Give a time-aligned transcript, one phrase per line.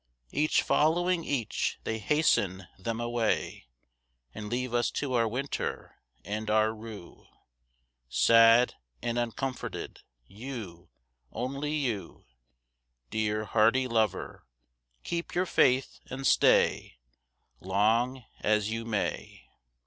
[0.31, 3.67] Each following each they hasten them away,
[4.33, 7.27] And leave us to our winter and our rue,
[8.09, 10.89] Sad and uncomforted; you,
[11.31, 12.25] only you,
[13.11, 14.47] Dear, hardy lover,
[15.03, 16.97] keep your faith and stay
[17.59, 19.45] Long as you may.